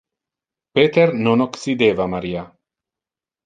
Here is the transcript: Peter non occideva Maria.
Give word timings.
Peter 0.73 1.13
non 1.13 1.41
occideva 1.47 2.07
Maria. 2.13 2.51